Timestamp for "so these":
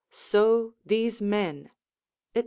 0.09-1.21